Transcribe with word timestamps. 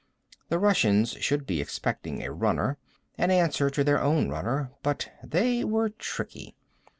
The 0.49 0.57
Russians 0.57 1.11
should 1.19 1.45
be 1.45 1.61
expecting 1.61 2.23
a 2.23 2.31
runner, 2.31 2.79
an 3.19 3.29
answer 3.29 3.69
to 3.69 3.83
their 3.83 4.01
own 4.01 4.29
runner, 4.29 4.71
but 4.81 5.11
they 5.23 5.63
were 5.63 5.89
tricky. 5.91 6.55